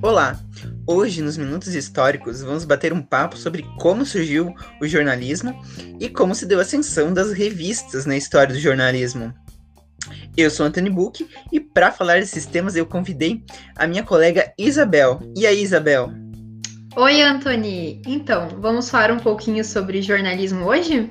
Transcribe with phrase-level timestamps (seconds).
[0.00, 0.40] Olá!
[0.86, 5.54] Hoje, nos Minutos Históricos, vamos bater um papo sobre como surgiu o jornalismo
[6.00, 9.34] e como se deu a ascensão das revistas na história do jornalismo.
[10.36, 13.42] Eu sou Anthony Book e para falar desses temas eu convidei
[13.76, 15.20] a minha colega Isabel.
[15.36, 16.10] E aí, Isabel?
[16.96, 18.00] Oi, Anthony!
[18.06, 21.10] Então, vamos falar um pouquinho sobre jornalismo hoje?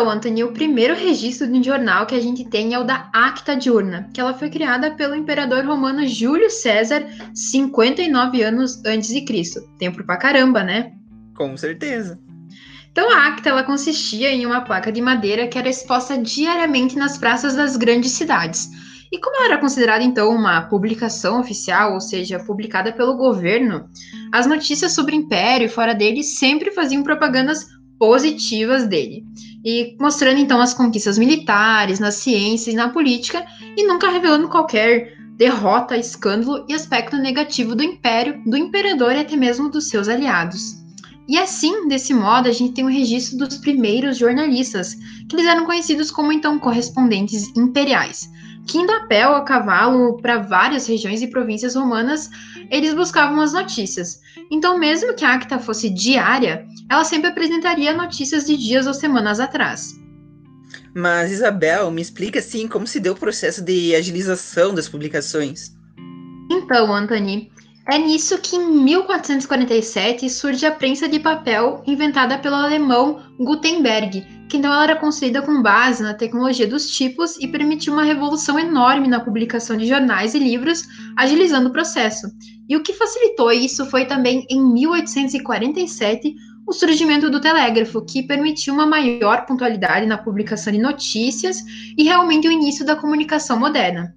[0.00, 3.10] Então, Anthony, o primeiro registro de um jornal que a gente tem é o da
[3.12, 9.20] Acta Diurna, que ela foi criada pelo imperador romano Júlio César 59 anos antes de
[9.26, 9.60] Cristo.
[9.78, 10.92] Tempo pra caramba, né?
[11.36, 12.18] Com certeza.
[12.90, 17.18] Então, a Acta ela consistia em uma placa de madeira que era exposta diariamente nas
[17.18, 18.70] praças das grandes cidades.
[19.12, 23.86] E como ela era considerada então uma publicação oficial, ou seja, publicada pelo governo,
[24.32, 27.66] as notícias sobre o império e fora dele sempre faziam propagandas
[28.00, 29.26] positivas dele
[29.62, 33.44] e mostrando então as conquistas militares, na ciência e na política,
[33.76, 39.36] e nunca revelando qualquer derrota, escândalo e aspecto negativo do império, do imperador e até
[39.36, 40.80] mesmo dos seus aliados.
[41.28, 44.94] E assim, desse modo, a gente tem o um registro dos primeiros jornalistas,
[45.28, 48.30] que eles eram conhecidos como então correspondentes imperiais,
[48.66, 52.30] que indo a pé ou a cavalo para várias regiões e províncias romanas,
[52.70, 54.20] eles buscavam as notícias.
[54.50, 59.40] Então, mesmo que a acta fosse diária, ela sempre apresentaria notícias de dias ou semanas
[59.40, 59.98] atrás.
[60.94, 65.72] Mas, Isabel, me explica assim como se deu o processo de agilização das publicações.
[66.50, 67.50] Então, Anthony,
[67.88, 74.56] é nisso que em 1447 surge a prensa de papel inventada pelo alemão Gutenberg, que
[74.56, 79.20] então era construída com base na tecnologia dos tipos e permitiu uma revolução enorme na
[79.20, 80.82] publicação de jornais e livros,
[81.16, 82.26] agilizando o processo.
[82.68, 86.34] E o que facilitou isso foi também em 1847
[86.66, 91.58] o surgimento do telégrafo, que permitiu uma maior pontualidade na publicação de notícias
[91.96, 94.14] e realmente o início da comunicação moderna.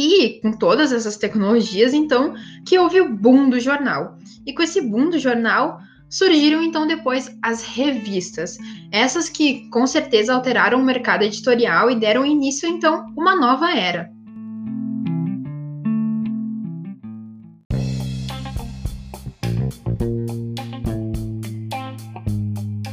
[0.00, 2.32] E com todas essas tecnologias, então,
[2.64, 4.16] que houve o boom do jornal.
[4.46, 8.58] E com esse boom do jornal, surgiram então depois as revistas.
[8.92, 14.08] Essas que com certeza alteraram o mercado editorial e deram início então uma nova era.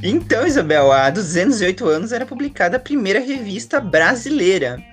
[0.02, 4.84] Então, Isabel, há 208 anos era publicada a primeira revista brasileira.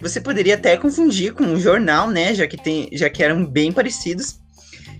[0.00, 2.34] Você poderia até confundir com um jornal, né?
[2.34, 4.40] Já que, tem, já que eram bem parecidos.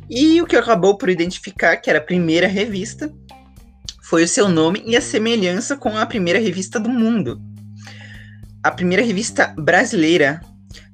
[0.09, 3.13] E o que acabou por identificar que era a primeira revista
[4.03, 7.41] foi o seu nome e a semelhança com a primeira revista do mundo.
[8.63, 10.41] A primeira revista brasileira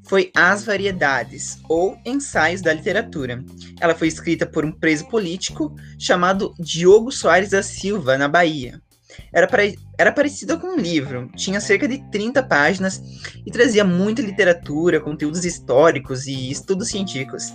[0.04, 3.44] foi As Variedades, ou Ensaios da Literatura.
[3.80, 8.80] Ela foi escrita por um preso político chamado Diogo Soares da Silva, na Bahia.
[9.32, 9.76] Era, pare...
[9.98, 13.02] era parecida com um livro, tinha cerca de 30 páginas
[13.44, 17.52] e trazia muita literatura, conteúdos históricos e estudos científicos.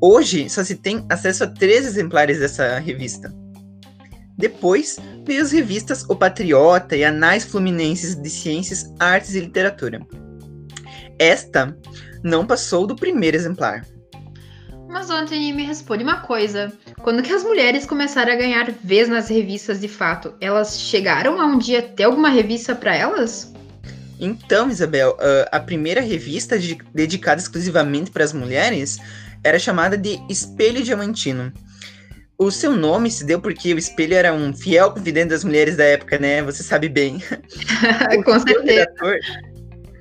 [0.00, 3.32] Hoje só se tem acesso a três exemplares dessa revista.
[4.36, 10.00] Depois veio as revistas O Patriota e Anais Fluminenses de Ciências, Artes e Literatura.
[11.18, 11.76] Esta
[12.22, 13.86] não passou do primeiro exemplar.
[14.94, 16.72] Mas Anthony me responde uma coisa.
[17.02, 21.46] Quando que as mulheres começaram a ganhar vez nas revistas de fato, elas chegaram a
[21.46, 23.52] um dia ter alguma revista para elas?
[24.20, 25.16] Então, Isabel,
[25.50, 26.56] a primeira revista
[26.94, 28.98] dedicada exclusivamente para as mulheres
[29.42, 31.52] era chamada de Espelho Diamantino.
[32.38, 35.84] O seu nome se deu porque o espelho era um fiel confidente das mulheres da
[35.84, 36.40] época, né?
[36.44, 37.20] Você sabe bem.
[38.24, 38.86] Com certeza.
[38.96, 39.18] Redator...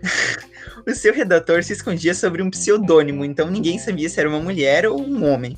[0.85, 4.85] o seu redator se escondia sobre um pseudônimo, então ninguém sabia se era uma mulher
[4.85, 5.57] ou um homem.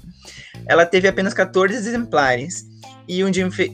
[0.67, 2.65] Ela teve apenas 14 exemplares.
[3.07, 3.29] E um,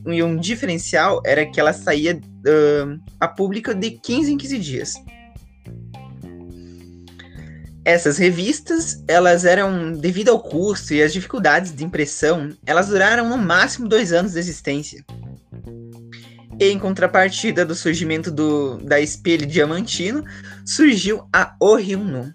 [0.07, 4.94] e um diferencial era que ela saía uh, a público de 15 em 15 dias.
[7.83, 13.38] Essas revistas, elas eram, devido ao custo e às dificuldades de impressão, elas duraram no
[13.38, 15.03] máximo dois anos de existência.
[16.63, 20.24] Em contrapartida do surgimento do, da Espelho Diamantino,
[20.63, 22.31] surgiu a Oriunu.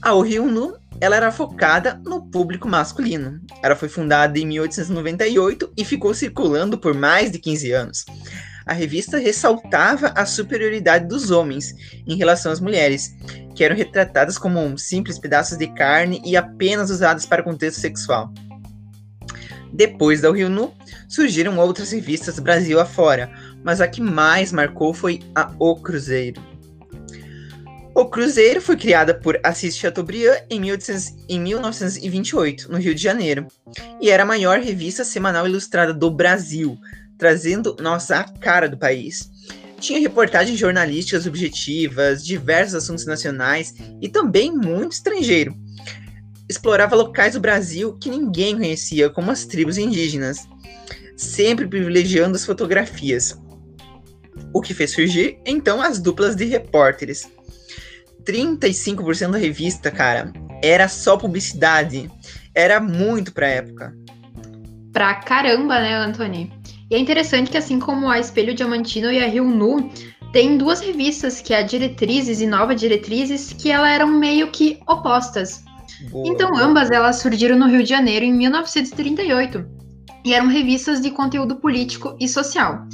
[0.00, 3.38] A Oriunu, ela era focada no público masculino.
[3.62, 8.06] Ela foi fundada em 1898 e ficou circulando por mais de 15 anos
[8.70, 11.74] a revista ressaltava a superioridade dos homens
[12.06, 13.16] em relação às mulheres,
[13.52, 18.32] que eram retratadas como simples pedaços de carne e apenas usadas para contexto sexual.
[19.72, 20.72] Depois da Rio Nu,
[21.08, 23.30] surgiram outras revistas Brasil afora,
[23.62, 26.42] mas a que mais marcou foi a O Cruzeiro.
[27.94, 33.48] O Cruzeiro foi criada por Assis Chateaubriand em, 1800, em 1928, no Rio de Janeiro,
[34.00, 36.78] e era a maior revista semanal ilustrada do Brasil,
[37.18, 39.28] trazendo, nossa, cara do país.
[39.80, 45.54] Tinha reportagens jornalísticas objetivas, diversos assuntos nacionais e também muito estrangeiro.
[46.50, 50.48] Explorava locais do Brasil que ninguém conhecia, como as tribos indígenas,
[51.16, 53.40] sempre privilegiando as fotografias.
[54.52, 57.30] O que fez surgir, então, as duplas de repórteres.
[58.24, 62.10] 35% da revista, cara, era só publicidade.
[62.52, 63.94] Era muito pra época.
[64.92, 66.52] Pra caramba, né, Anthony?
[66.90, 69.88] E é interessante que, assim como a Espelho Diamantino e a Rio Nu,
[70.32, 74.80] tem duas revistas, que é a Diretrizes e Nova Diretrizes, que elas eram meio que
[74.88, 75.62] opostas.
[76.10, 76.28] Boa.
[76.28, 79.64] Então, ambas elas surgiram no Rio de Janeiro em 1938
[80.24, 82.86] e eram revistas de conteúdo político e social.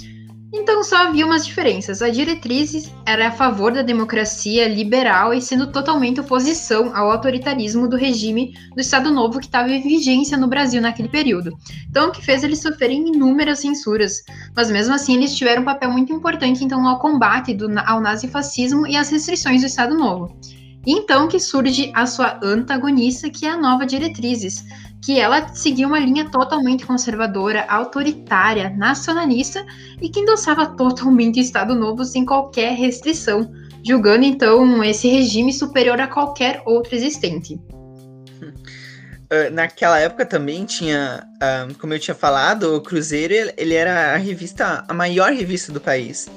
[0.54, 2.00] Então só havia umas diferenças.
[2.00, 7.96] A diretriz era a favor da democracia liberal e sendo totalmente oposição ao autoritarismo do
[7.96, 11.52] regime do Estado Novo que estava em vigência no Brasil naquele período.
[11.90, 14.22] Então o que fez eles sofrerem inúmeras censuras,
[14.54, 18.86] mas mesmo assim eles tiveram um papel muito importante então ao combate do, ao nazifascismo
[18.86, 20.38] e às restrições do Estado Novo.
[20.86, 24.64] Então que surge a sua antagonista, que é a Nova Diretrizes,
[25.04, 29.66] que ela seguia uma linha totalmente conservadora, autoritária, nacionalista
[30.00, 33.52] e que endossava totalmente o Estado Novo sem qualquer restrição,
[33.84, 37.54] julgando então esse regime superior a qualquer outro existente.
[38.34, 44.16] Uh, naquela época também tinha, uh, como eu tinha falado, o Cruzeiro ele era a
[44.16, 46.28] revista, a maior revista do país.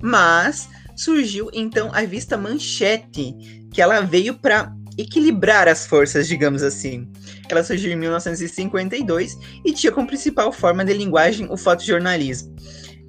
[0.00, 3.34] Mas surgiu então a revista Manchete,
[3.72, 7.10] que ela veio para equilibrar as forças, digamos assim.
[7.48, 12.54] Ela surgiu em 1952 e tinha como principal forma de linguagem o fotojornalismo.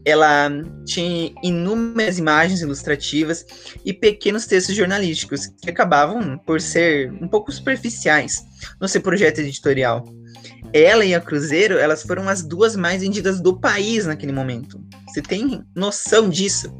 [0.06, 0.51] Ela
[0.85, 3.45] tinha inúmeras imagens ilustrativas
[3.86, 8.44] e pequenos textos jornalísticos que acabavam por ser um pouco superficiais
[8.81, 10.03] no seu projeto editorial.
[10.74, 14.81] Ela e a Cruzeiro, elas foram as duas mais vendidas do país naquele momento.
[15.07, 16.74] Você tem noção disso?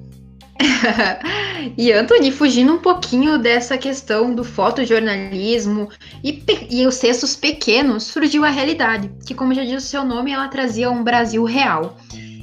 [1.78, 5.90] e Anthony, fugindo um pouquinho dessa questão do fotojornalismo
[6.24, 10.32] e, e os textos pequenos, surgiu a realidade, que, como já diz o seu nome,
[10.32, 11.98] ela trazia um Brasil real.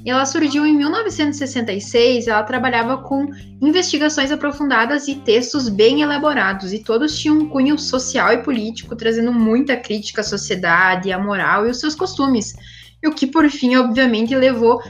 [0.05, 3.29] E ela surgiu em 1966, ela trabalhava com
[3.61, 9.31] investigações aprofundadas e textos bem elaborados, e todos tinham um cunho social e político, trazendo
[9.31, 12.55] muita crítica à sociedade, à moral e os seus costumes.
[13.03, 14.81] E o que, por fim, obviamente, levou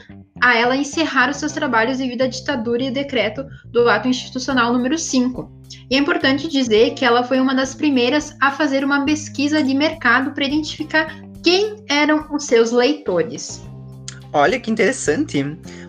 [0.42, 4.98] a ela encerrar os seus trabalhos devido à ditadura e decreto do ato institucional número
[4.98, 5.50] 5.
[5.90, 9.74] E é importante dizer que ela foi uma das primeiras a fazer uma pesquisa de
[9.74, 13.62] mercado para identificar quem eram os seus leitores.
[14.32, 15.44] Olha que interessante.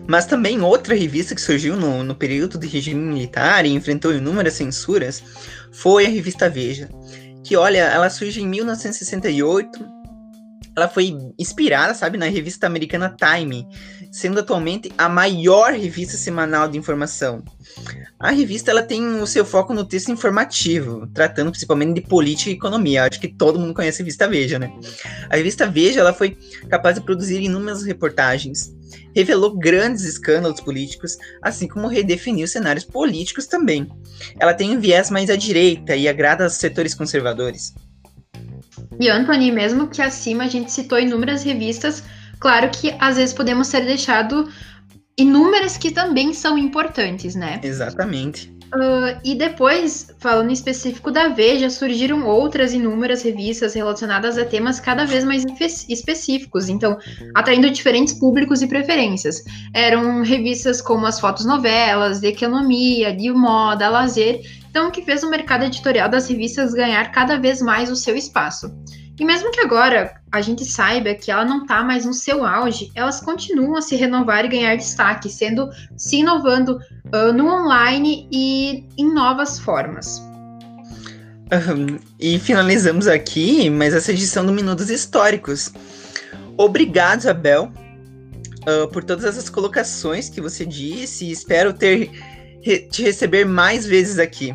[0.06, 4.54] Mas também outra revista que surgiu no, no período do regime militar e enfrentou inúmeras
[4.54, 5.22] censuras
[5.70, 6.88] foi a revista Veja.
[7.44, 10.01] Que, olha, ela surge em 1968
[10.76, 13.66] ela foi inspirada, sabe, na revista americana Time,
[14.10, 17.42] sendo atualmente a maior revista semanal de informação.
[18.18, 22.54] A revista ela tem o seu foco no texto informativo, tratando principalmente de política e
[22.54, 23.04] economia.
[23.04, 24.72] Acho que todo mundo conhece a revista Veja, né?
[25.28, 26.36] A revista Veja ela foi
[26.68, 28.72] capaz de produzir inúmeras reportagens,
[29.14, 33.88] revelou grandes escândalos políticos, assim como redefiniu cenários políticos também.
[34.38, 37.74] Ela tem um viés mais à direita e agrada aos setores conservadores.
[39.02, 42.04] E Anthony, mesmo que acima a gente citou inúmeras revistas,
[42.38, 44.48] claro que às vezes podemos ser deixado
[45.18, 47.58] inúmeras que também são importantes, né?
[47.64, 48.54] Exatamente.
[48.72, 54.78] Uh, e depois, falando em específico da Veja, surgiram outras inúmeras revistas relacionadas a temas
[54.78, 55.44] cada vez mais
[55.88, 56.96] específicos, então,
[57.34, 59.42] atraindo diferentes públicos e preferências.
[59.74, 64.40] Eram revistas como as fotos novelas, de economia, de moda, lazer,
[64.72, 68.74] então que fez o mercado editorial das revistas ganhar cada vez mais o seu espaço.
[69.20, 72.90] E mesmo que agora a gente saiba que ela não está mais no seu auge,
[72.94, 76.78] elas continuam a se renovar e ganhar destaque, sendo se inovando
[77.14, 80.18] uh, no online e em novas formas.
[81.52, 81.98] Uhum.
[82.18, 85.70] E finalizamos aqui mais essa edição do Minutos Históricos.
[86.56, 87.70] Obrigado, Isabel,
[88.62, 91.30] uh, por todas essas colocações que você disse.
[91.30, 92.10] Espero ter
[92.62, 94.54] te receber mais vezes aqui.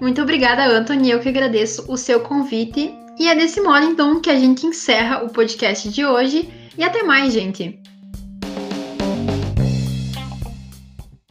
[0.00, 1.10] Muito obrigada, Anthony.
[1.10, 2.94] Eu que agradeço o seu convite.
[3.18, 6.48] E é desse modo, então, que a gente encerra o podcast de hoje.
[6.78, 7.78] E até mais, gente!